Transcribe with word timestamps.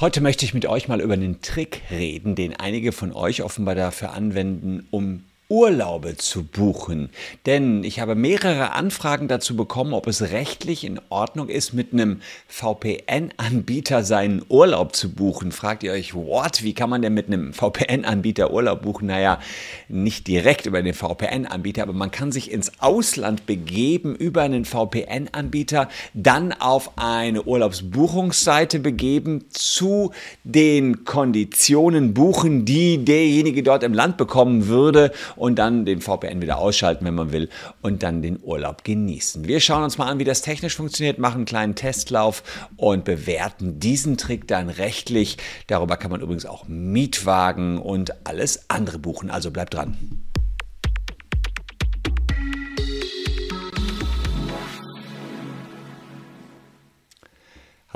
Heute 0.00 0.20
möchte 0.20 0.44
ich 0.44 0.54
mit 0.54 0.64
euch 0.64 0.86
mal 0.86 1.00
über 1.00 1.14
einen 1.14 1.42
Trick 1.42 1.82
reden, 1.90 2.36
den 2.36 2.54
einige 2.54 2.92
von 2.92 3.12
euch 3.12 3.42
offenbar 3.42 3.74
dafür 3.74 4.12
anwenden, 4.12 4.86
um 4.92 5.24
Urlaube 5.50 6.18
zu 6.18 6.44
buchen. 6.44 7.08
Denn 7.46 7.82
ich 7.82 8.00
habe 8.00 8.14
mehrere 8.14 8.72
Anfragen 8.72 9.28
dazu 9.28 9.56
bekommen, 9.56 9.94
ob 9.94 10.06
es 10.06 10.30
rechtlich 10.30 10.84
in 10.84 11.00
Ordnung 11.08 11.48
ist, 11.48 11.72
mit 11.72 11.94
einem 11.94 12.20
VPN-Anbieter 12.48 14.04
seinen 14.04 14.44
Urlaub 14.50 14.94
zu 14.94 15.10
buchen. 15.10 15.50
Fragt 15.50 15.84
ihr 15.84 15.92
euch, 15.92 16.14
what? 16.14 16.62
Wie 16.62 16.74
kann 16.74 16.90
man 16.90 17.00
denn 17.00 17.14
mit 17.14 17.28
einem 17.28 17.54
VPN-Anbieter 17.54 18.52
Urlaub 18.52 18.82
buchen? 18.82 19.06
Naja, 19.06 19.40
nicht 19.88 20.26
direkt 20.26 20.66
über 20.66 20.82
den 20.82 20.92
VPN-Anbieter, 20.92 21.84
aber 21.84 21.94
man 21.94 22.10
kann 22.10 22.30
sich 22.30 22.52
ins 22.52 22.82
Ausland 22.82 23.46
begeben 23.46 24.14
über 24.16 24.42
einen 24.42 24.66
VPN-Anbieter, 24.66 25.88
dann 26.12 26.52
auf 26.52 26.90
eine 26.96 27.44
Urlaubsbuchungsseite 27.44 28.80
begeben, 28.80 29.46
zu 29.48 30.12
den 30.44 31.06
Konditionen 31.06 32.12
buchen, 32.12 32.66
die 32.66 33.02
derjenige 33.02 33.62
dort 33.62 33.82
im 33.82 33.94
Land 33.94 34.18
bekommen 34.18 34.66
würde 34.66 35.10
und 35.38 35.58
dann 35.58 35.84
den 35.84 36.00
VPN 36.00 36.42
wieder 36.42 36.58
ausschalten, 36.58 37.04
wenn 37.04 37.14
man 37.14 37.32
will, 37.32 37.48
und 37.80 38.02
dann 38.02 38.22
den 38.22 38.38
Urlaub 38.42 38.84
genießen. 38.84 39.46
Wir 39.46 39.60
schauen 39.60 39.84
uns 39.84 39.98
mal 39.98 40.08
an, 40.08 40.18
wie 40.18 40.24
das 40.24 40.42
technisch 40.42 40.76
funktioniert, 40.76 41.18
machen 41.18 41.38
einen 41.38 41.44
kleinen 41.46 41.74
Testlauf 41.74 42.42
und 42.76 43.04
bewerten 43.04 43.80
diesen 43.80 44.16
Trick 44.16 44.46
dann 44.48 44.68
rechtlich. 44.68 45.38
Darüber 45.66 45.96
kann 45.96 46.10
man 46.10 46.20
übrigens 46.20 46.46
auch 46.46 46.66
Mietwagen 46.68 47.78
und 47.78 48.26
alles 48.26 48.68
andere 48.68 48.98
buchen. 48.98 49.30
Also 49.30 49.50
bleibt 49.50 49.74
dran. 49.74 49.96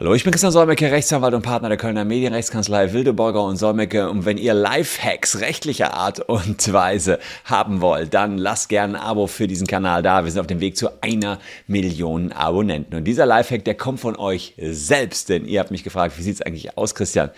Hallo, 0.03 0.15
ich 0.15 0.25
bin 0.25 0.33
Christian 0.33 0.51
Solmecke, 0.51 0.91
Rechtsanwalt 0.91 1.33
und 1.33 1.43
Partner 1.43 1.69
der 1.69 1.79
Kölner 1.79 2.05
Medienrechtskanzlei 2.05 2.93
Wildeborger 2.93 3.45
und 3.45 3.57
Solmecke. 3.57 4.11
Und 4.11 4.25
wenn 4.25 4.37
ihr 4.37 4.53
Lifehacks 4.53 5.39
rechtlicher 5.39 5.95
Art 5.95 6.19
und 6.19 6.73
Weise 6.73 7.21
haben 7.45 7.81
wollt, 7.81 8.13
dann 8.13 8.37
lasst 8.37 8.69
gerne 8.69 8.99
ein 8.99 9.01
Abo 9.01 9.29
für 9.29 9.47
diesen 9.47 9.69
Kanal 9.69 10.03
da. 10.03 10.25
Wir 10.25 10.33
sind 10.33 10.41
auf 10.41 10.49
dem 10.49 10.59
Weg 10.59 10.77
zu 10.77 10.89
einer 11.05 11.39
Million 11.69 12.33
Abonnenten. 12.33 12.97
Und 12.97 13.05
dieser 13.05 13.27
Lifehack, 13.27 13.65
der 13.65 13.77
kommt 13.77 14.01
von 14.01 14.17
euch 14.17 14.55
selbst, 14.59 15.29
denn 15.29 15.45
ihr 15.45 15.61
habt 15.61 15.71
mich 15.71 15.85
gefragt, 15.85 16.19
wie 16.19 16.23
sieht 16.23 16.35
es 16.35 16.43
eigentlich 16.43 16.77
aus, 16.77 16.97
Christian? 16.97 17.31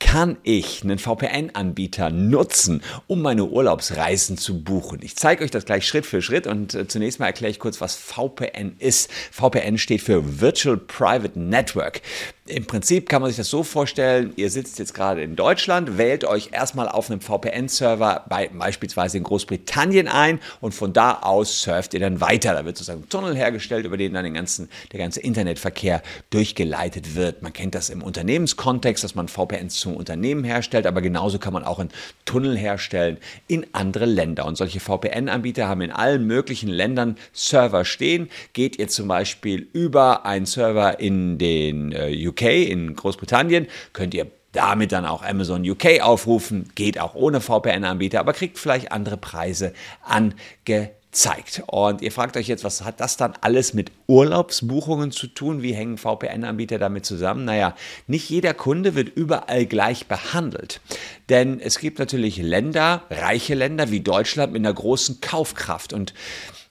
Kann 0.00 0.38
ich 0.42 0.82
einen 0.82 0.98
VPN-Anbieter 0.98 2.10
nutzen, 2.10 2.82
um 3.06 3.20
meine 3.20 3.44
Urlaubsreisen 3.44 4.38
zu 4.38 4.62
buchen? 4.62 5.00
Ich 5.02 5.16
zeige 5.16 5.44
euch 5.44 5.50
das 5.50 5.64
gleich 5.64 5.86
Schritt 5.86 6.06
für 6.06 6.22
Schritt 6.22 6.46
und 6.46 6.74
äh, 6.74 6.86
zunächst 6.86 7.20
mal 7.20 7.26
erkläre 7.26 7.50
ich 7.50 7.58
kurz, 7.58 7.80
was 7.80 7.96
VPN 7.96 8.76
ist. 8.78 9.10
VPN 9.32 9.76
steht 9.76 10.02
für 10.02 10.40
Virtual 10.40 10.76
Private 10.76 11.38
Network. 11.38 12.00
Im 12.48 12.64
Prinzip 12.64 13.10
kann 13.10 13.20
man 13.20 13.30
sich 13.30 13.36
das 13.36 13.50
so 13.50 13.62
vorstellen, 13.62 14.32
ihr 14.36 14.50
sitzt 14.50 14.78
jetzt 14.78 14.94
gerade 14.94 15.22
in 15.22 15.36
Deutschland, 15.36 15.98
wählt 15.98 16.24
euch 16.24 16.48
erstmal 16.52 16.88
auf 16.88 17.10
einem 17.10 17.20
VPN-Server 17.20 18.24
bei 18.26 18.48
beispielsweise 18.48 19.18
in 19.18 19.24
Großbritannien 19.24 20.08
ein 20.08 20.40
und 20.62 20.72
von 20.72 20.94
da 20.94 21.18
aus 21.20 21.60
surft 21.60 21.92
ihr 21.92 22.00
dann 22.00 22.22
weiter. 22.22 22.54
Da 22.54 22.64
wird 22.64 22.78
sozusagen 22.78 23.02
ein 23.02 23.08
Tunnel 23.10 23.36
hergestellt, 23.36 23.84
über 23.84 23.98
den 23.98 24.14
dann 24.14 24.24
den 24.24 24.32
ganzen, 24.32 24.70
der 24.92 24.98
ganze 24.98 25.20
Internetverkehr 25.20 26.02
durchgeleitet 26.30 27.14
wird. 27.14 27.42
Man 27.42 27.52
kennt 27.52 27.74
das 27.74 27.90
im 27.90 28.02
Unternehmenskontext, 28.02 29.04
dass 29.04 29.14
man 29.14 29.28
VPNs 29.28 29.74
zum 29.74 29.94
Unternehmen 29.94 30.42
herstellt, 30.42 30.86
aber 30.86 31.02
genauso 31.02 31.38
kann 31.38 31.52
man 31.52 31.64
auch 31.64 31.78
einen 31.78 31.90
Tunnel 32.24 32.56
herstellen 32.56 33.18
in 33.46 33.66
andere 33.72 34.06
Länder. 34.06 34.46
Und 34.46 34.56
solche 34.56 34.80
VPN-Anbieter 34.80 35.68
haben 35.68 35.82
in 35.82 35.92
allen 35.92 36.26
möglichen 36.26 36.70
Ländern 36.70 37.18
Server 37.34 37.84
stehen. 37.84 38.30
Geht 38.54 38.78
ihr 38.78 38.88
zum 38.88 39.06
Beispiel 39.06 39.68
über 39.74 40.24
einen 40.24 40.46
Server 40.46 40.98
in 40.98 41.36
den 41.36 41.92
äh, 41.92 42.26
UK, 42.26 42.37
UK 42.38 42.68
in 42.68 42.94
Großbritannien 42.94 43.66
könnt 43.92 44.14
ihr 44.14 44.26
damit 44.52 44.92
dann 44.92 45.04
auch 45.04 45.22
Amazon 45.22 45.68
UK 45.68 46.00
aufrufen. 46.00 46.70
Geht 46.74 46.98
auch 46.98 47.14
ohne 47.14 47.40
VPN-Anbieter, 47.40 48.20
aber 48.20 48.32
kriegt 48.32 48.58
vielleicht 48.58 48.92
andere 48.92 49.18
Preise 49.18 49.74
angezeigt. 50.02 51.62
Und 51.66 52.00
ihr 52.00 52.10
fragt 52.10 52.36
euch 52.36 52.48
jetzt, 52.48 52.64
was 52.64 52.82
hat 52.82 53.00
das 53.00 53.18
dann 53.18 53.34
alles 53.42 53.74
mit 53.74 53.92
Urlaubsbuchungen 54.06 55.12
zu 55.12 55.26
tun? 55.26 55.62
Wie 55.62 55.74
hängen 55.74 55.98
VPN-Anbieter 55.98 56.78
damit 56.78 57.04
zusammen? 57.04 57.44
Naja, 57.44 57.76
nicht 58.06 58.30
jeder 58.30 58.54
Kunde 58.54 58.94
wird 58.94 59.10
überall 59.10 59.66
gleich 59.66 60.06
behandelt. 60.06 60.80
Denn 61.28 61.60
es 61.60 61.78
gibt 61.78 61.98
natürlich 61.98 62.38
Länder, 62.38 63.02
reiche 63.10 63.54
Länder 63.54 63.90
wie 63.90 64.00
Deutschland 64.00 64.54
mit 64.54 64.60
einer 64.60 64.74
großen 64.74 65.20
Kaufkraft. 65.20 65.92
Und 65.92 66.14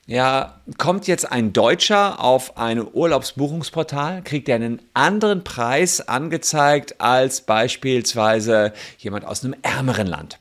ja, 0.08 0.62
kommt 0.78 1.06
jetzt 1.08 1.30
ein 1.30 1.52
Deutscher 1.52 2.24
auf 2.24 2.56
ein 2.58 2.82
Urlaubsbuchungsportal, 2.82 4.24
kriegt 4.24 4.48
er 4.48 4.56
einen 4.56 4.82
anderen 4.94 5.44
Preis 5.44 6.00
angezeigt 6.08 7.02
als 7.02 7.42
beispielsweise 7.42 8.72
jemand 8.98 9.26
aus 9.26 9.44
einem 9.44 9.56
ärmeren 9.62 10.08
Land. 10.08 10.40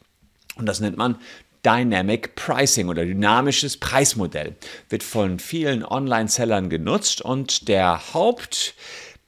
Und 0.57 0.67
das 0.67 0.79
nennt 0.79 0.97
man 0.97 1.17
Dynamic 1.65 2.37
Pricing 2.37 2.89
oder 2.89 3.05
dynamisches 3.05 3.77
Preismodell. 3.77 4.55
Wird 4.89 5.03
von 5.03 5.41
vielen 5.41 5.85
Online-Sellern 5.85 6.71
genutzt 6.71 7.21
und 7.21 7.67
der 7.67 8.15
Haupt 8.15 8.75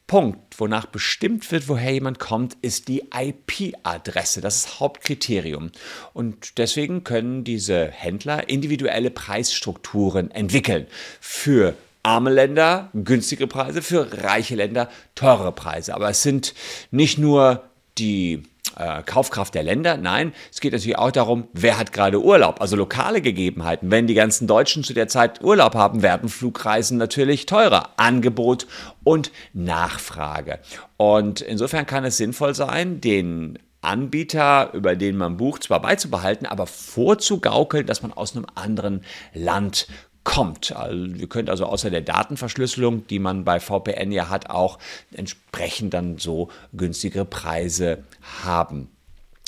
Punkt, 0.06 0.47
wonach 0.58 0.86
bestimmt 0.86 1.50
wird, 1.50 1.68
woher 1.68 1.92
jemand 1.92 2.18
kommt, 2.18 2.56
ist 2.62 2.88
die 2.88 3.04
IP-Adresse. 3.14 4.40
Das 4.40 4.56
ist 4.56 4.80
Hauptkriterium. 4.80 5.70
Und 6.12 6.58
deswegen 6.58 7.04
können 7.04 7.44
diese 7.44 7.86
Händler 7.86 8.48
individuelle 8.48 9.10
Preisstrukturen 9.10 10.30
entwickeln. 10.30 10.86
Für 11.20 11.74
arme 12.02 12.30
Länder 12.30 12.90
günstige 12.92 13.46
Preise, 13.46 13.82
für 13.82 14.22
reiche 14.24 14.56
Länder 14.56 14.90
teure 15.14 15.52
Preise. 15.52 15.94
Aber 15.94 16.10
es 16.10 16.22
sind 16.22 16.54
nicht 16.90 17.18
nur 17.18 17.64
die 17.98 18.42
äh, 18.76 19.02
Kaufkraft 19.02 19.54
der 19.54 19.62
Länder. 19.62 19.96
Nein, 19.96 20.32
es 20.52 20.60
geht 20.60 20.72
natürlich 20.72 20.98
auch 20.98 21.10
darum, 21.10 21.48
wer 21.52 21.78
hat 21.78 21.92
gerade 21.92 22.22
Urlaub, 22.22 22.60
also 22.60 22.76
lokale 22.76 23.20
Gegebenheiten. 23.20 23.90
Wenn 23.90 24.06
die 24.06 24.14
ganzen 24.14 24.46
Deutschen 24.46 24.84
zu 24.84 24.94
der 24.94 25.08
Zeit 25.08 25.42
Urlaub 25.42 25.74
haben, 25.74 26.02
werden 26.02 26.28
Flugreisen 26.28 26.98
natürlich 26.98 27.46
teurer. 27.46 27.90
Angebot 27.96 28.66
und 29.04 29.32
Nachfrage. 29.52 30.58
Und 30.96 31.40
insofern 31.40 31.86
kann 31.86 32.04
es 32.04 32.16
sinnvoll 32.16 32.54
sein, 32.54 33.00
den 33.00 33.58
Anbieter, 33.80 34.70
über 34.74 34.96
den 34.96 35.16
man 35.16 35.36
bucht, 35.36 35.62
zwar 35.62 35.80
beizubehalten, 35.80 36.46
aber 36.46 36.66
vorzugaukeln, 36.66 37.86
dass 37.86 38.02
man 38.02 38.12
aus 38.12 38.34
einem 38.34 38.46
anderen 38.54 39.04
Land 39.34 39.86
kommt. 40.28 40.76
Also, 40.76 41.06
ihr 41.06 41.26
könnt 41.26 41.48
also 41.48 41.64
außer 41.64 41.88
der 41.88 42.02
Datenverschlüsselung, 42.02 43.06
die 43.06 43.18
man 43.18 43.44
bei 43.44 43.60
VPN 43.60 44.12
ja 44.12 44.28
hat, 44.28 44.50
auch 44.50 44.78
entsprechend 45.10 45.94
dann 45.94 46.18
so 46.18 46.50
günstigere 46.74 47.24
Preise 47.24 48.04
haben. 48.44 48.90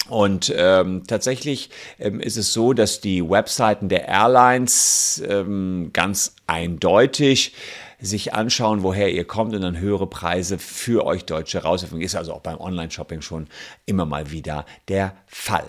Und 0.09 0.51
ähm, 0.57 1.03
tatsächlich 1.07 1.69
ähm, 1.99 2.19
ist 2.19 2.39
es 2.39 2.55
so, 2.55 2.73
dass 2.73 3.03
die 3.03 3.29
Webseiten 3.29 3.91
der 3.91 4.09
Airlines 4.09 5.23
ähm, 5.29 5.91
ganz 5.93 6.35
eindeutig 6.47 7.53
sich 8.01 8.33
anschauen, 8.33 8.83
woher 8.83 9.13
ihr 9.13 9.27
kommt 9.27 9.55
und 9.55 9.61
dann 9.61 9.79
höhere 9.79 10.07
Preise 10.07 10.59
für 10.59 11.05
euch 11.05 11.27
Deutsche 11.27 11.63
rauswerfen. 11.63 12.01
Ist 12.01 12.17
also 12.17 12.33
auch 12.33 12.41
beim 12.41 12.59
Online-Shopping 12.59 13.21
schon 13.21 13.49
immer 13.85 14.07
mal 14.07 14.31
wieder 14.31 14.65
der 14.89 15.15
Fall. 15.27 15.69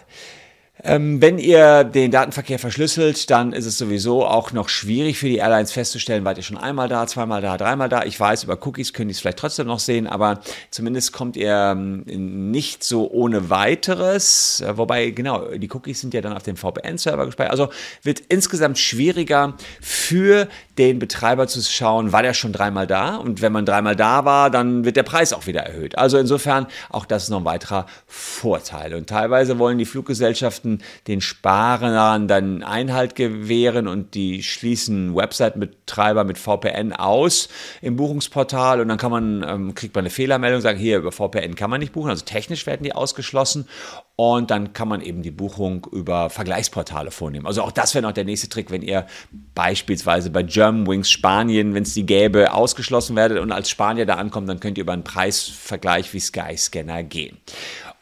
Ähm, 0.83 1.21
wenn 1.21 1.37
ihr 1.37 1.83
den 1.83 2.09
Datenverkehr 2.11 2.57
verschlüsselt, 2.57 3.29
dann 3.29 3.53
ist 3.53 3.65
es 3.65 3.77
sowieso 3.77 4.25
auch 4.25 4.51
noch 4.51 4.67
schwierig 4.67 5.19
für 5.19 5.27
die 5.27 5.37
Airlines 5.37 5.71
festzustellen, 5.71 6.25
wart 6.25 6.37
ihr 6.37 6.43
schon 6.43 6.57
einmal 6.57 6.87
da, 6.87 7.05
zweimal 7.05 7.41
da, 7.41 7.57
dreimal 7.57 7.87
da. 7.87 8.03
Ich 8.03 8.19
weiß, 8.19 8.43
über 8.45 8.57
Cookies 8.65 8.93
könnt 8.93 9.11
ihr 9.11 9.13
es 9.13 9.19
vielleicht 9.19 9.37
trotzdem 9.37 9.67
noch 9.67 9.79
sehen, 9.79 10.07
aber 10.07 10.41
zumindest 10.71 11.13
kommt 11.13 11.37
ihr 11.37 11.73
ähm, 11.75 12.03
nicht 12.51 12.83
so 12.83 13.11
ohne 13.11 13.49
weiteres. 13.51 14.61
Äh, 14.61 14.77
wobei, 14.77 15.11
genau, 15.11 15.49
die 15.49 15.69
Cookies 15.71 16.01
sind 16.01 16.13
ja 16.13 16.21
dann 16.21 16.33
auf 16.33 16.43
dem 16.43 16.57
VPN-Server 16.57 17.25
gespeichert. 17.25 17.51
Also 17.51 17.69
wird 18.01 18.21
insgesamt 18.29 18.79
schwieriger 18.79 19.53
für 19.81 20.47
den 20.79 20.97
Betreiber 20.97 21.47
zu 21.47 21.61
schauen, 21.61 22.11
war 22.11 22.23
der 22.23 22.33
schon 22.33 22.53
dreimal 22.53 22.87
da? 22.87 23.17
Und 23.17 23.41
wenn 23.43 23.51
man 23.51 23.67
dreimal 23.67 23.95
da 23.95 24.25
war, 24.25 24.49
dann 24.49 24.83
wird 24.83 24.95
der 24.95 25.03
Preis 25.03 25.31
auch 25.31 25.45
wieder 25.45 25.61
erhöht. 25.61 25.97
Also 25.97 26.17
insofern, 26.17 26.65
auch 26.89 27.05
das 27.05 27.23
ist 27.23 27.29
noch 27.29 27.39
ein 27.39 27.45
weiterer 27.45 27.85
Vorteil. 28.07 28.95
Und 28.95 29.07
teilweise 29.07 29.59
wollen 29.59 29.77
die 29.77 29.85
Fluggesellschaften 29.85 30.70
Seiten 30.71 30.79
den 31.07 31.21
Sparern 31.21 32.27
dann 32.27 32.63
Einhalt 32.63 33.15
gewähren 33.15 33.87
und 33.87 34.13
die 34.15 34.43
schließen 34.43 35.15
Website-Betreiber 35.15 36.23
mit 36.23 36.37
VPN 36.37 36.93
aus 36.93 37.49
im 37.81 37.95
Buchungsportal 37.95 38.81
und 38.81 38.87
dann 38.87 38.97
kann 38.97 39.11
man, 39.11 39.45
ähm, 39.47 39.75
kriegt 39.75 39.95
man 39.95 40.03
eine 40.03 40.09
Fehlermeldung, 40.09 40.61
sagen, 40.61 40.79
hier 40.79 40.97
über 40.97 41.11
VPN 41.11 41.55
kann 41.55 41.69
man 41.69 41.79
nicht 41.79 41.93
buchen, 41.93 42.09
also 42.09 42.25
technisch 42.25 42.65
werden 42.65 42.83
die 42.83 42.93
ausgeschlossen 42.93 43.67
und 44.15 44.51
dann 44.51 44.73
kann 44.73 44.87
man 44.87 45.01
eben 45.01 45.23
die 45.23 45.31
Buchung 45.31 45.87
über 45.91 46.29
Vergleichsportale 46.29 47.11
vornehmen. 47.11 47.47
Also 47.47 47.63
auch 47.63 47.71
das 47.71 47.95
wäre 47.95 48.03
noch 48.03 48.11
der 48.11 48.25
nächste 48.25 48.49
Trick, 48.49 48.69
wenn 48.69 48.83
ihr 48.83 49.07
beispielsweise 49.55 50.29
bei 50.29 50.43
Germanwings 50.43 51.09
Spanien, 51.09 51.73
wenn 51.73 51.83
es 51.83 51.93
die 51.93 52.05
gäbe, 52.05 52.53
ausgeschlossen 52.53 53.15
werdet 53.15 53.39
und 53.39 53.51
als 53.51 53.69
Spanier 53.69 54.05
da 54.05 54.15
ankommt, 54.15 54.47
dann 54.47 54.59
könnt 54.59 54.77
ihr 54.77 54.83
über 54.83 54.93
einen 54.93 55.03
Preisvergleich 55.03 56.13
wie 56.13 56.19
Skyscanner 56.19 57.03
gehen. 57.03 57.37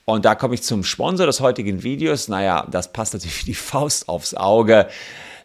Und 0.09 0.25
da 0.25 0.33
komme 0.33 0.55
ich 0.55 0.63
zum 0.63 0.83
Sponsor 0.83 1.27
des 1.27 1.39
heutigen 1.39 1.83
Videos. 1.83 2.29
Naja, 2.29 2.65
das 2.71 2.91
passt 2.91 3.13
natürlich 3.13 3.41
wie 3.41 3.51
die 3.51 3.55
Faust 3.55 4.09
aufs 4.09 4.33
Auge. 4.33 4.87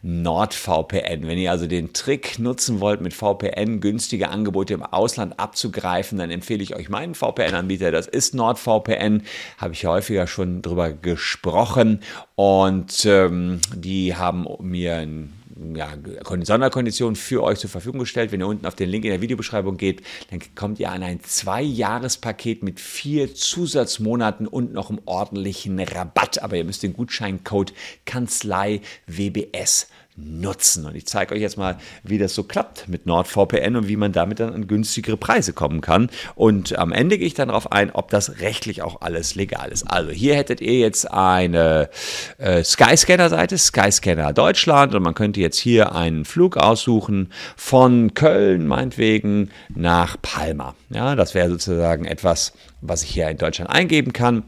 NordVPN. 0.01 1.27
Wenn 1.27 1.39
ihr 1.39 1.51
also 1.51 1.67
den 1.67 1.95
Trick 1.95 2.39
nutzen 2.39 2.81
wollt, 2.81 3.01
mit 3.01 3.15
VPN 3.15 3.81
günstige 3.81 4.29
Angebote 4.29 4.75
im 4.75 4.83
Ausland 4.83 5.41
abzugreifen, 5.41 6.19
dann 6.19 6.31
empfehle 6.31 6.63
ich 6.63 6.77
euch 6.77 6.91
meinen 6.91 7.15
VPN-Anbieter. 7.15 7.91
Das 7.91 8.07
ist 8.07 8.35
NordVPN. 8.35 9.23
Habe 9.57 9.73
ich 9.73 9.87
häufiger 9.87 10.27
schon 10.27 10.61
drüber 10.61 10.93
gesprochen. 10.93 12.01
Und 12.35 13.07
ähm, 13.07 13.61
die 13.75 14.15
haben 14.15 14.47
mir 14.61 14.97
ein 14.97 15.33
ja, 15.75 15.93
Sonderkonditionen 16.43 17.17
für 17.17 17.43
euch 17.43 17.59
zur 17.59 17.71
Verfügung 17.71 18.01
gestellt. 18.01 18.33
Wenn 18.33 18.41
ihr 18.41 18.47
unten 18.47 18.67
auf 18.67 18.75
den 18.75 18.89
Link 18.89 19.05
in 19.05 19.11
der 19.11 19.21
Videobeschreibung 19.21 19.77
geht, 19.77 20.03
dann 20.31 20.41
kommt 20.55 20.81
ihr 20.81 20.91
an 20.91 21.03
ein 21.03 21.21
Zwei-Jahres-Paket 21.23 22.63
mit 22.63 22.81
vier 22.81 23.35
Zusatzmonaten 23.35 24.47
und 24.47 24.73
noch 24.73 24.91
einem 24.91 25.01
ordentlichen 25.05 25.79
Rabatt. 25.79 26.43
Aber 26.43 26.57
ihr 26.57 26.65
müsst 26.65 26.83
den 26.83 26.93
Gutscheincode 26.93 27.73
Kanzlei 28.05 28.81
WBS 29.07 29.89
nutzen. 30.17 30.87
Und 30.87 30.95
ich 30.95 31.07
zeige 31.07 31.35
euch 31.35 31.41
jetzt 31.41 31.57
mal, 31.57 31.77
wie 32.05 32.19
das 32.19 32.35
so 32.35 32.45
klappt 32.45 32.89
mit 32.89 33.05
NordVPN 33.05 33.75
und 33.75 33.89
wie 33.89 33.97
man 33.97 34.13
damit 34.13 34.39
dann 34.39 34.55
an 34.55 34.69
günstigere 34.69 35.17
Preise 35.17 35.53
kommen 35.53 35.81
kann. 35.81 36.09
Und 36.37 36.79
am 36.79 36.93
Ende 36.93 37.19
gehe 37.19 37.27
ich 37.27 37.35
dann 37.35 37.49
darauf 37.49 37.73
ein, 37.73 37.91
ob 37.91 38.11
das 38.11 38.41
rechtlich 38.41 38.83
auch 38.83 39.01
alles 39.01 39.35
legal 39.35 39.73
ist. 39.73 39.83
Also 39.85 40.11
hier 40.13 40.37
hättet 40.37 40.61
ihr 40.61 40.79
jetzt 40.79 41.11
eine 41.11 41.91
äh, 42.39 42.63
Skyscanner-Seite, 42.63 43.59
Skyscanner 43.59 44.33
Deutschland 44.33 44.95
und 44.95 45.03
man 45.03 45.15
könnte 45.15 45.41
jetzt 45.41 45.59
hier 45.59 45.95
einen 45.95 46.25
Flug 46.25 46.57
aussuchen 46.57 47.33
von 47.57 48.15
Köln 48.15 48.69
meinetwegen 48.69 49.51
nach 49.75 50.17
Palma. 50.23 50.77
Ja, 50.91 51.17
das 51.17 51.35
wäre 51.35 51.51
sozusagen 51.51 52.05
etwas, 52.05 52.53
was 52.81 53.03
ich 53.03 53.11
hier 53.11 53.29
in 53.29 53.39
Deutschland 53.39 53.71
eingeben 53.71 54.13
kann 54.13 54.45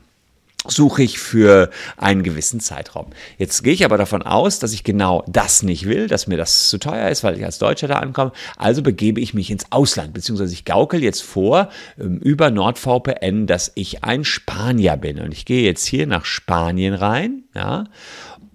suche 0.70 1.02
ich 1.02 1.18
für 1.18 1.70
einen 1.96 2.22
gewissen 2.22 2.60
Zeitraum. 2.60 3.06
Jetzt 3.38 3.62
gehe 3.62 3.72
ich 3.72 3.84
aber 3.84 3.98
davon 3.98 4.22
aus, 4.22 4.58
dass 4.58 4.72
ich 4.72 4.84
genau 4.84 5.24
das 5.26 5.62
nicht 5.62 5.86
will, 5.86 6.06
dass 6.06 6.26
mir 6.26 6.36
das 6.36 6.68
zu 6.68 6.78
teuer 6.78 7.08
ist, 7.08 7.24
weil 7.24 7.36
ich 7.36 7.44
als 7.44 7.58
Deutscher 7.58 7.88
da 7.88 7.98
ankomme. 7.98 8.32
Also 8.56 8.82
begebe 8.82 9.20
ich 9.20 9.34
mich 9.34 9.50
ins 9.50 9.70
Ausland, 9.70 10.14
beziehungsweise 10.14 10.52
ich 10.52 10.64
gaukel 10.64 11.02
jetzt 11.02 11.22
vor 11.22 11.70
ähm, 11.98 12.18
über 12.18 12.50
NordVPN, 12.50 13.46
dass 13.46 13.72
ich 13.74 14.04
ein 14.04 14.24
Spanier 14.24 14.96
bin. 14.96 15.20
Und 15.20 15.32
ich 15.32 15.44
gehe 15.44 15.62
jetzt 15.62 15.86
hier 15.86 16.06
nach 16.06 16.24
Spanien 16.24 16.94
rein, 16.94 17.44
ja, 17.54 17.84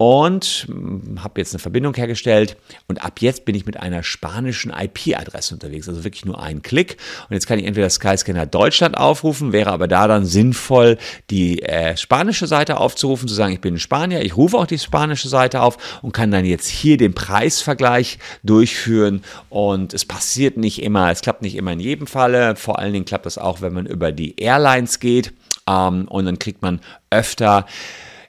und 0.01 0.65
hm, 0.68 1.24
habe 1.24 1.39
jetzt 1.39 1.53
eine 1.53 1.59
Verbindung 1.59 1.94
hergestellt. 1.94 2.57
Und 2.88 3.06
ab 3.06 3.19
jetzt 3.19 3.45
bin 3.45 3.53
ich 3.53 3.68
mit 3.68 3.77
einer 3.77 4.01
spanischen 4.01 4.74
IP-Adresse 4.74 5.53
unterwegs, 5.53 5.88
also 5.88 6.03
wirklich 6.03 6.25
nur 6.25 6.42
einen 6.42 6.63
Klick. 6.63 6.98
Und 7.30 7.36
jetzt 7.36 7.45
kann 7.45 7.59
ich 7.59 7.68
entweder 7.68 7.88
Skyscanner 7.88 8.48
Deutschland 8.48 8.98
aufrufen, 8.98 9.53
wäre 9.53 9.71
aber 9.71 9.88
da 9.88 10.07
dann 10.07 10.25
sinnvoll, 10.25 10.98
die 11.30 11.62
äh, 11.62 11.95
spanische 11.98 12.48
Seite 12.48 12.77
aufzurufen, 12.77 13.27
zu 13.27 13.36
sagen, 13.36 13.53
ich 13.53 13.62
bin 13.62 13.75
ein 13.75 13.80
Spanier, 13.80 14.25
ich 14.25 14.36
rufe 14.36 14.57
auch 14.57 14.65
die 14.65 14.80
spanische 14.80 15.30
Seite 15.30 15.62
auf 15.62 16.00
und 16.01 16.13
kann 16.13 16.31
dann 16.31 16.45
jetzt 16.45 16.68
hier 16.68 16.98
den 16.98 17.13
Preisvergleich 17.13 18.18
durchführen. 18.42 19.24
Und 19.51 19.94
es 19.94 20.06
passiert 20.06 20.57
nicht 20.57 20.81
immer, 20.81 21.12
es 21.12 21.21
klappt 21.21 21.44
nicht 21.44 21.56
immer 21.56 21.74
in 21.74 21.80
jedem 21.80 22.07
Falle, 22.07 22.56
vor 22.56 22.80
allen 22.80 22.94
Dingen 22.94 23.06
klappt 23.06 23.27
das 23.27 23.38
auch, 23.38 23.62
wenn 23.62 23.74
man 23.74 23.86
über 23.86 24.12
die 24.12 24.39
Airlines 24.39 25.00
geht. 25.00 25.31
Ähm, 25.69 26.07
und 26.07 26.25
dann 26.25 26.39
kriegt 26.39 26.63
man 26.63 26.80
öfter 27.12 27.68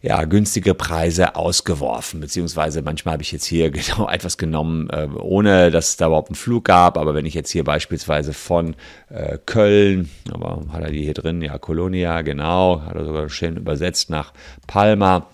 ja, 0.03 0.25
günstige 0.25 0.75
Preise 0.75 1.37
ausgeworfen, 1.37 2.21
beziehungsweise 2.21 2.83
manchmal 2.83 3.15
habe 3.15 3.23
ich 3.23 3.31
jetzt 3.31 3.45
hier 3.45 3.71
genau 3.71 4.09
etwas 4.09 4.37
genommen, 4.37 4.91
äh, 4.91 5.09
ohne 5.19 5.71
dass 5.71 5.91
es 5.91 5.97
da 5.97 6.09
überhaupt 6.09 6.29
einen 6.29 6.37
Flug 6.37 6.65
gab, 6.65 6.99
aber 6.99 7.15
wenn 7.15 7.25
ich 7.25 7.35
jetzt 7.35 7.51
hier 7.51 7.65
beispielsweise 7.65 8.33
von 8.33 8.75
äh, 9.11 9.39
Köln, 9.47 10.11
aber 10.31 10.63
hat 10.73 10.83
er 10.83 10.91
die 10.91 11.05
hier 11.05 11.15
drin, 11.15 11.41
ja, 11.41 11.57
Colonia, 11.59 12.23
genau, 12.23 12.83
hat 12.83 12.97
er 12.97 13.05
sogar 13.05 13.29
schön 13.29 13.57
übersetzt 13.57 14.11
nach 14.11 14.33
Palma, 14.67 15.27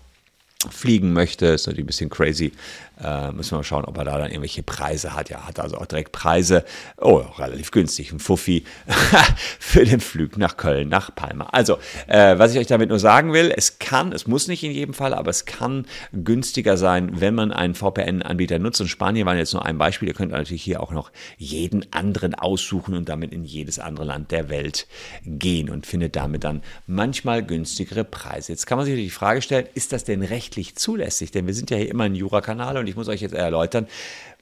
fliegen 0.70 1.12
möchte, 1.12 1.46
ist 1.46 1.66
natürlich 1.66 1.84
ein 1.84 1.87
bisschen 1.87 2.10
crazy. 2.10 2.52
Äh, 3.00 3.31
müssen 3.31 3.52
wir 3.52 3.58
mal 3.58 3.64
schauen, 3.64 3.84
ob 3.84 3.96
er 3.96 4.05
da 4.05 4.19
dann 4.19 4.31
irgendwelche 4.31 4.64
Preise 4.64 5.14
hat. 5.14 5.31
Ja, 5.31 5.46
hat 5.46 5.60
also 5.60 5.78
auch 5.78 5.87
direkt 5.87 6.10
Preise. 6.10 6.64
Oh, 6.96 7.22
relativ 7.38 7.70
günstig. 7.70 8.10
Ein 8.10 8.19
Fuffi 8.19 8.64
für 9.60 9.84
den 9.84 10.00
Flug 10.00 10.37
nach 10.37 10.56
Köln, 10.56 10.88
nach 10.88 11.14
Palma. 11.14 11.44
Also, 11.52 11.78
äh, 12.08 12.38
was 12.38 12.52
ich 12.52 12.58
euch 12.58 12.66
damit 12.66 12.88
nur 12.88 12.99
sagen 12.99 13.32
will, 13.32 13.52
es 13.56 13.78
kann, 13.78 14.10
es 14.10 14.26
muss 14.26 14.49
nicht 14.49 14.64
in 14.64 14.72
jedem 14.72 14.94
Fall, 14.94 15.14
aber 15.14 15.31
es 15.31 15.44
kann 15.44 15.87
günstiger 16.12 16.76
sein, 16.76 17.20
wenn 17.20 17.37
man 17.37 17.52
einen 17.52 17.76
VPN-Anbieter 17.76 18.58
nutzt. 18.58 18.81
Und 18.81 18.88
Spanien 18.88 19.26
war 19.26 19.37
jetzt 19.37 19.52
nur 19.52 19.64
ein 19.64 19.78
Beispiel. 19.78 20.08
Ihr 20.08 20.14
könnt 20.14 20.32
natürlich 20.32 20.64
hier 20.64 20.82
auch 20.82 20.90
noch 20.90 21.12
jeden 21.37 21.93
anderen 21.93 22.34
aussuchen 22.34 22.94
und 22.94 23.08
damit 23.08 23.32
in 23.32 23.44
jedes 23.44 23.78
andere 23.78 24.06
Land 24.06 24.32
der 24.32 24.49
Welt 24.49 24.88
gehen 25.25 25.70
und 25.70 25.87
findet 25.87 26.16
damit 26.16 26.43
dann 26.43 26.62
manchmal 26.88 27.44
günstigere 27.44 28.02
Preise. 28.02 28.50
Jetzt 28.50 28.66
kann 28.66 28.76
man 28.76 28.87
sich 28.87 28.96
die 28.96 29.11
Frage 29.11 29.40
stellen, 29.40 29.66
ist 29.75 29.93
das 29.93 30.02
denn 30.02 30.22
rechtlich 30.49 30.77
zulässig? 30.77 31.31
Denn 31.31 31.47
wir 31.47 31.55
sind 31.55 31.71
ja 31.71 31.77
hier 31.77 31.91
immer 31.91 32.05
ein 32.05 32.15
Jura-Kanal 32.15 32.79
und 32.79 32.87
ich 32.87 32.97
muss 32.97 33.09
euch 33.09 33.21
jetzt 33.21 33.35
erläutern, 33.35 33.87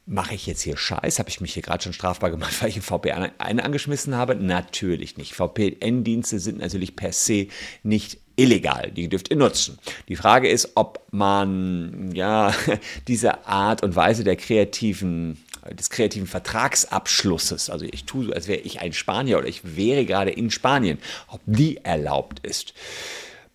mache 0.06 0.34
ich 0.34 0.46
jetzt 0.46 0.62
hier 0.62 0.76
Scheiß? 0.76 1.18
Habe 1.18 1.28
ich 1.28 1.40
mich 1.40 1.54
hier 1.54 1.62
gerade 1.62 1.82
schon 1.82 1.92
strafbar 1.92 2.30
gemacht, 2.30 2.62
weil 2.62 2.68
ich 2.68 2.76
ein 2.76 2.82
VPN 2.82 3.32
angeschmissen 3.38 4.14
habe? 4.14 4.36
Natürlich 4.36 5.16
nicht. 5.16 5.34
VPN-Dienste 5.34 6.38
sind 6.38 6.58
natürlich 6.58 6.94
per 6.94 7.12
se 7.12 7.48
nicht 7.82 8.18
illegal. 8.36 8.92
Die 8.92 9.08
dürft 9.08 9.30
ihr 9.30 9.36
nutzen. 9.36 9.78
Die 10.08 10.14
Frage 10.14 10.48
ist, 10.48 10.72
ob 10.76 11.00
man 11.10 12.12
ja 12.14 12.54
diese 13.08 13.46
Art 13.46 13.82
und 13.82 13.96
Weise 13.96 14.22
der 14.22 14.36
kreativen 14.36 15.38
des 15.68 15.90
kreativen 15.90 16.28
Vertragsabschlusses, 16.28 17.70
also 17.70 17.86
ich 17.90 18.04
tue 18.04 18.26
so, 18.26 18.32
als 18.32 18.46
wäre 18.46 18.60
ich 18.60 18.80
ein 18.80 18.92
Spanier 18.92 19.38
oder 19.38 19.48
ich 19.48 19.76
wäre 19.76 20.04
gerade 20.04 20.30
in 20.30 20.52
Spanien, 20.52 20.98
ob 21.26 21.40
die 21.44 21.78
erlaubt 21.78 22.46
ist. 22.46 22.72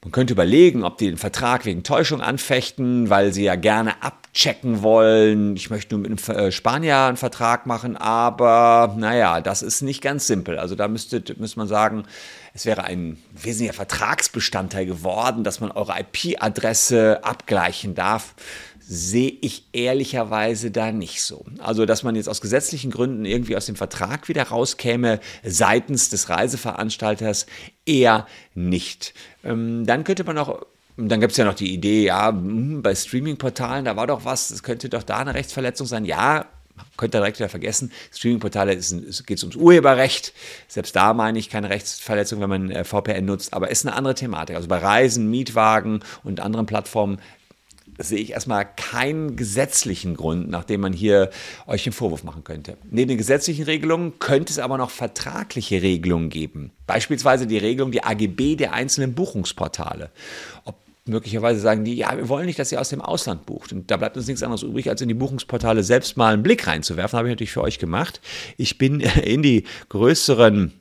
Man 0.04 0.12
könnte 0.12 0.34
überlegen, 0.34 0.84
ob 0.84 0.98
die 0.98 1.06
den 1.06 1.18
Vertrag 1.18 1.66
wegen 1.66 1.84
Täuschung 1.84 2.22
anfechten, 2.22 3.12
weil 3.12 3.34
sie 3.34 3.44
ja 3.44 3.56
gerne 3.56 4.02
abchecken 4.02 4.82
wollen. 4.82 5.56
Ich 5.56 5.70
möchte 5.70 5.94
nur 5.94 6.10
mit 6.10 6.28
einem 6.28 6.38
äh, 6.40 6.52
Spanier 6.52 7.02
einen 7.02 7.18
Vertrag 7.18 7.68
machen, 7.68 7.98
aber 7.98 8.96
naja, 8.98 9.42
das 9.42 9.62
ist 9.62 9.84
nicht 9.84 10.02
ganz 10.02 10.26
simpel. 10.26 10.58
Also 10.58 10.74
da 10.74 10.88
müsste, 10.88 11.24
müsste 11.38 11.60
man 11.60 11.68
sagen, 11.68 12.06
es 12.56 12.66
wäre 12.66 12.84
ein 12.84 13.22
wesentlicher 13.32 13.76
Vertragsbestandteil 13.76 14.88
geworden, 14.88 15.44
dass 15.44 15.60
man 15.60 15.70
eure 15.70 15.94
IP-Adresse 16.00 17.24
abgleichen 17.24 17.94
darf 17.94 18.34
sehe 18.94 19.38
ich 19.40 19.70
ehrlicherweise 19.72 20.70
da 20.70 20.92
nicht 20.92 21.24
so. 21.24 21.46
Also, 21.60 21.86
dass 21.86 22.04
man 22.04 22.16
jetzt 22.16 22.28
aus 22.28 22.42
gesetzlichen 22.42 22.92
Gründen 22.92 23.24
irgendwie 23.24 23.56
aus 23.56 23.66
dem 23.66 23.78
Vertrag 23.78 24.28
wieder 24.28 24.44
rauskäme, 24.44 25.22
seitens 25.46 26.10
des 26.10 26.28
Reiseveranstalters, 26.28 27.46
eher 27.86 28.28
nicht. 28.54 29.14
Ähm, 29.46 29.86
dann 29.86 30.04
könnte 30.04 30.26
man 30.26 30.38
auch 30.38 30.66
dann 30.98 31.22
gibt 31.22 31.32
es 31.32 31.38
ja 31.38 31.46
noch 31.46 31.54
die 31.54 31.74
Idee, 31.74 32.04
ja, 32.04 32.30
hm, 32.30 32.82
bei 32.82 32.94
Streaming-Portalen, 32.94 33.86
da 33.86 33.96
war 33.96 34.08
doch 34.08 34.26
was, 34.26 34.50
das 34.50 34.62
könnte 34.62 34.90
doch 34.90 35.04
da 35.04 35.20
eine 35.20 35.34
Rechtsverletzung 35.34 35.88
sein. 35.88 36.04
Ja, 36.04 36.46
könnt 36.98 37.16
ihr 37.16 37.20
direkt 37.20 37.40
wieder 37.40 37.48
vergessen. 37.48 37.94
Streaming-Portale 38.14 38.76
geht 38.76 39.38
es 39.38 39.44
ums 39.44 39.56
Urheberrecht. 39.56 40.34
Selbst 40.68 40.96
da 40.98 41.14
meine 41.14 41.40
ich 41.40 41.50
keine 41.50 41.70
Rechtsverletzung, 41.70 42.42
wenn 42.42 42.50
man 42.50 42.70
äh, 42.70 42.84
VPN 42.84 43.24
nutzt, 43.24 43.54
aber 43.54 43.72
ist 43.72 43.86
eine 43.88 43.96
andere 43.96 44.16
Thematik. 44.16 44.58
Also 44.58 44.68
bei 44.68 44.80
Reisen, 44.80 45.32
Mietwagen 45.32 46.04
und 46.24 46.42
anderen 46.42 46.66
Plattformen 46.66 47.20
sehe 47.98 48.20
ich 48.20 48.32
erstmal 48.32 48.66
keinen 48.66 49.36
gesetzlichen 49.36 50.16
Grund, 50.16 50.50
nachdem 50.50 50.82
man 50.82 50.94
hier 50.94 51.30
euch 51.68 51.86
einen 51.86 51.94
Vorwurf 51.94 52.24
machen 52.24 52.44
könnte. 52.44 52.78
Neben 52.90 53.10
den 53.10 53.18
gesetzlichen 53.18 53.66
Regelungen 53.66 54.20
könnte 54.20 54.52
es 54.52 54.60
aber 54.60 54.78
noch 54.78 54.90
vertragliche 54.90 55.82
Regelungen 55.82 56.30
geben. 56.30 56.72
Beispielsweise 56.88 57.48
die 57.48 57.58
Regelung, 57.58 57.92
die 57.92 58.04
AGB 58.04 58.56
der 58.56 58.74
einzelnen 58.74 59.14
Buchungsportale. 59.14 60.12
Ob 60.66 60.76
möglicherweise 61.06 61.60
sagen 61.60 61.84
die, 61.84 61.96
ja, 61.96 62.16
wir 62.16 62.30
wollen 62.30 62.46
nicht, 62.46 62.60
dass 62.60 62.72
ihr 62.72 62.80
aus 62.80 62.90
dem 62.90 63.02
Ausland 63.02 63.46
bucht. 63.46 63.74
Und 63.74 63.90
da 63.90 63.98
bleibt 63.98 64.18
uns 64.18 64.28
nichts 64.28 64.44
anderes 64.44 64.64
übrig, 64.64 64.90
als 64.90 65.02
in 65.02 65.08
die 65.08 65.14
Buchungsportale 65.14 65.84
selbst 65.84 66.18
mal 66.18 66.34
einen 66.34 66.44
Blick 66.44 66.68
reinzuwerfen. 66.68 67.18
Habe 67.18 67.28
ich 67.28 67.34
natürlich 67.34 67.52
für 67.52 67.62
euch 67.62 67.80
gemacht. 67.80 68.22
Ich 68.58 68.78
bin 68.78 69.00
in 69.24 69.42
die 69.42 69.66
größeren 69.90 70.74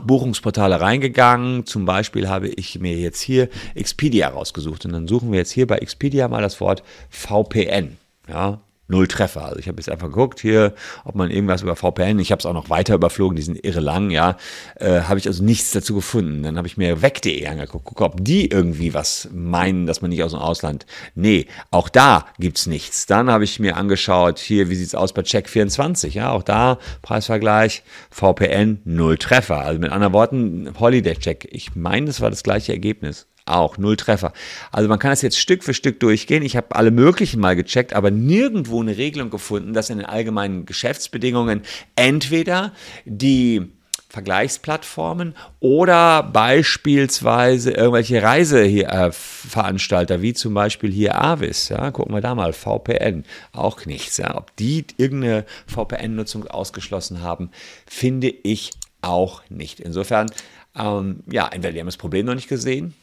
Buchungsportale 0.00 0.80
reingegangen. 0.80 1.66
Zum 1.66 1.84
Beispiel 1.84 2.28
habe 2.28 2.48
ich 2.48 2.78
mir 2.78 2.96
jetzt 2.96 3.20
hier 3.20 3.48
Expedia 3.74 4.28
rausgesucht 4.28 4.84
und 4.84 4.92
dann 4.92 5.08
suchen 5.08 5.32
wir 5.32 5.38
jetzt 5.38 5.52
hier 5.52 5.66
bei 5.66 5.78
Expedia 5.78 6.28
mal 6.28 6.42
das 6.42 6.60
Wort 6.60 6.82
VPN. 7.10 7.96
Ja, 8.28 8.60
null 8.88 9.08
Treffer. 9.08 9.44
Also 9.44 9.58
ich 9.58 9.68
habe 9.68 9.78
jetzt 9.78 9.90
einfach 9.90 10.08
geguckt 10.08 10.40
hier, 10.40 10.74
ob 11.04 11.14
man 11.14 11.30
irgendwas 11.30 11.62
über 11.62 11.76
VPN, 11.76 12.18
ich 12.18 12.32
habe 12.32 12.40
es 12.40 12.46
auch 12.46 12.52
noch 12.52 12.70
weiter 12.70 12.94
überflogen, 12.94 13.36
die 13.36 13.42
sind 13.42 13.64
irre 13.64 13.80
lang, 13.80 14.10
ja, 14.10 14.36
äh, 14.76 15.02
habe 15.02 15.18
ich 15.18 15.26
also 15.26 15.42
nichts 15.42 15.72
dazu 15.72 15.94
gefunden. 15.94 16.42
Dann 16.42 16.56
habe 16.56 16.66
ich 16.66 16.76
mir 16.76 17.02
weg.de 17.02 17.46
angeguckt, 17.46 17.84
guck, 17.84 18.00
ob 18.00 18.24
die 18.24 18.50
irgendwie 18.50 18.94
was 18.94 19.28
meinen, 19.32 19.86
dass 19.86 20.02
man 20.02 20.10
nicht 20.10 20.22
aus 20.22 20.32
dem 20.32 20.40
Ausland. 20.40 20.86
Nee, 21.14 21.46
auch 21.70 21.88
da 21.88 22.26
gibt's 22.38 22.66
nichts. 22.66 23.06
Dann 23.06 23.30
habe 23.30 23.44
ich 23.44 23.58
mir 23.58 23.76
angeschaut, 23.76 24.38
hier, 24.38 24.70
wie 24.70 24.76
sieht's 24.76 24.94
aus 24.94 25.12
bei 25.12 25.22
Check24, 25.22 26.08
ja, 26.12 26.30
auch 26.30 26.42
da 26.42 26.78
Preisvergleich, 27.02 27.82
VPN, 28.10 28.80
null 28.84 29.18
Treffer. 29.18 29.60
Also 29.60 29.80
mit 29.80 29.90
anderen 29.90 30.12
Worten, 30.12 30.74
Holiday 30.78 31.16
Check. 31.16 31.48
Ich 31.50 31.74
meine, 31.74 32.06
das 32.06 32.20
war 32.20 32.30
das 32.30 32.42
gleiche 32.42 32.72
Ergebnis. 32.72 33.26
Auch 33.46 33.78
null 33.78 33.96
Treffer. 33.96 34.32
Also 34.72 34.88
man 34.88 34.98
kann 34.98 35.12
das 35.12 35.22
jetzt 35.22 35.38
Stück 35.38 35.62
für 35.62 35.72
Stück 35.72 36.00
durchgehen. 36.00 36.42
Ich 36.42 36.56
habe 36.56 36.74
alle 36.74 36.90
möglichen 36.90 37.40
mal 37.40 37.54
gecheckt, 37.54 37.94
aber 37.94 38.10
nirgendwo 38.10 38.82
eine 38.82 38.96
Regelung 38.96 39.30
gefunden, 39.30 39.72
dass 39.72 39.88
in 39.88 39.98
den 39.98 40.06
allgemeinen 40.06 40.66
Geschäftsbedingungen 40.66 41.62
entweder 41.94 42.72
die 43.04 43.70
Vergleichsplattformen 44.08 45.34
oder 45.60 46.22
beispielsweise 46.22 47.72
irgendwelche 47.72 48.22
Reiseveranstalter, 48.22 50.22
wie 50.22 50.32
zum 50.32 50.54
Beispiel 50.54 50.90
hier 50.90 51.20
Avis. 51.20 51.68
Ja, 51.68 51.90
gucken 51.90 52.14
wir 52.14 52.20
da 52.20 52.34
mal, 52.34 52.52
VPN, 52.52 53.24
auch 53.52 53.84
nichts. 53.84 54.16
Ja. 54.16 54.36
Ob 54.36 54.56
die 54.56 54.86
irgendeine 54.96 55.44
VPN-Nutzung 55.66 56.46
ausgeschlossen 56.48 57.22
haben, 57.22 57.50
finde 57.86 58.28
ich 58.28 58.70
auch 59.02 59.42
nicht. 59.50 59.80
Insofern, 59.80 60.30
ähm, 60.76 61.22
ja, 61.30 61.48
entweder 61.48 61.74
die 61.74 61.80
haben 61.80 61.86
das 61.86 61.96
Problem 61.96 62.26
noch 62.26 62.34
nicht 62.34 62.48
gesehen, 62.48 62.94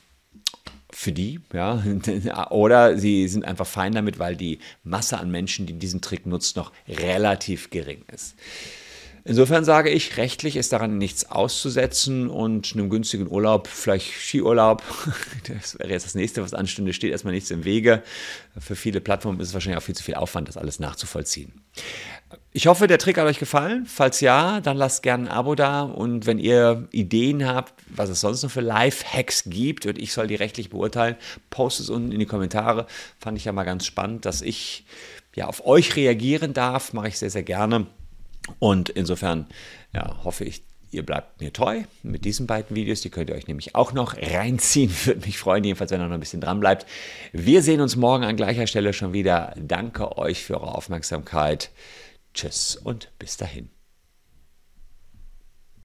für 0.96 1.12
die, 1.12 1.40
ja, 1.54 1.84
oder 2.52 2.98
sie 2.98 3.28
sind 3.28 3.46
einfach 3.46 3.68
fein 3.68 3.94
damit, 3.94 4.20
weil 4.20 4.36
die 4.36 4.60
Masse 4.84 5.18
an 5.18 5.32
Menschen, 5.32 5.66
die 5.66 5.74
diesen 5.74 6.02
Trick 6.02 6.26
nutzt, 6.26 6.56
noch 6.56 6.72
relativ 6.88 7.70
gering 7.70 8.06
ist. 8.12 8.36
Insofern 9.26 9.64
sage 9.64 9.90
ich, 9.90 10.18
rechtlich 10.18 10.58
ist 10.58 10.74
daran 10.74 10.98
nichts 10.98 11.32
auszusetzen 11.32 12.30
und 12.30 12.74
einem 12.74 12.90
günstigen 12.90 13.32
Urlaub, 13.32 13.68
vielleicht 13.68 14.12
Skiurlaub, 14.12 14.84
das 15.48 15.80
wäre 15.80 15.92
jetzt 15.92 16.06
das 16.06 16.16
nächste, 16.16 16.44
was 16.44 16.54
anstünde, 16.54 16.92
steht 16.92 17.12
erstmal 17.12 17.34
nichts 17.34 17.50
im 17.50 17.64
Wege. 17.64 18.04
Für 18.60 18.76
viele 18.76 19.00
Plattformen 19.00 19.40
ist 19.40 19.50
es 19.50 19.54
wahrscheinlich 19.54 19.78
auch 19.78 19.86
viel 19.86 19.96
zu 19.96 20.04
viel 20.04 20.16
Aufwand, 20.16 20.50
das 20.50 20.58
alles 20.58 20.80
nachzuvollziehen. 20.80 21.54
Ich 22.52 22.68
hoffe, 22.68 22.88
der 22.88 22.98
Trick 22.98 23.18
hat 23.18 23.26
euch 23.26 23.40
gefallen. 23.40 23.86
Falls 23.86 24.20
ja, 24.20 24.60
dann 24.60 24.76
lasst 24.76 25.04
gerne 25.04 25.30
ein 25.30 25.32
Abo 25.32 25.56
da. 25.56 25.84
Und 25.84 26.26
wenn 26.26 26.38
ihr 26.38 26.88
Ideen 26.92 27.48
habt, 27.48 27.74
was 27.88 28.10
es 28.10 28.22
sonst 28.22 28.44
noch 28.44 28.52
für 28.52 28.62
Live-Hacks 28.62 29.46
gibt 29.48 29.86
und 29.86 29.98
ich 29.98 30.14
soll 30.14 30.28
die 30.28 30.36
rechtlich 30.36 30.70
beurteilen, 30.70 31.16
postet 31.50 31.86
es 31.86 31.90
unten 31.90 32.12
in 32.12 32.20
die 32.20 32.26
Kommentare. 32.26 32.88
Fand 33.20 33.38
ich 33.38 33.46
ja 33.46 33.54
mal 33.54 33.64
ganz 33.64 33.86
spannend, 33.86 34.26
dass 34.26 34.42
ich 34.42 34.86
ja 35.36 35.48
auf 35.48 35.66
euch 35.66 35.96
reagieren 35.96 36.54
darf. 36.54 36.94
Mache 36.94 37.08
ich 37.08 37.18
sehr, 37.18 37.30
sehr 37.30 37.44
gerne. 37.44 37.88
Und 38.60 38.90
insofern 38.90 39.48
ja, 39.94 40.24
hoffe 40.24 40.44
ich, 40.44 40.64
ihr 40.92 41.06
bleibt 41.06 41.42
mir 41.42 41.52
treu 41.52 41.84
mit 42.04 42.26
diesen 42.26 42.48
beiden 42.48 42.76
Videos. 42.76 43.02
Die 43.02 43.10
könnt 43.10 43.30
ihr 43.30 43.36
euch 43.36 43.48
nämlich 43.48 43.76
auch 43.76 43.94
noch 43.94 44.16
reinziehen. 44.18 44.92
Würde 45.06 45.26
mich 45.26 45.38
freuen, 45.38 45.64
jedenfalls, 45.64 45.92
wenn 45.92 46.02
ihr 46.02 46.08
noch 46.08 46.14
ein 46.14 46.20
bisschen 46.20 46.42
dran 46.42 46.60
bleibt. 46.60 46.86
Wir 47.32 47.62
sehen 47.62 47.82
uns 47.82 47.96
morgen 47.96 48.24
an 48.24 48.36
gleicher 48.36 48.68
Stelle 48.68 48.94
schon 48.94 49.14
wieder. 49.14 49.54
Danke 49.58 50.18
euch 50.18 50.44
für 50.44 50.60
eure 50.60 50.76
Aufmerksamkeit. 50.76 51.72
Tschüss 52.34 52.76
und 52.76 53.12
bis 53.20 53.38
dahin. 53.38 53.70